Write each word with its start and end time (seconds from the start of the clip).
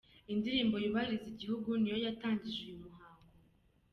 Indirimbo 0.33 0.75
y’ubahiriza 0.83 1.27
Igihugu 1.33 1.69
niyo 1.81 1.97
yatangije 2.05 2.59
uyu 2.65 2.81
muhango. 2.83 3.27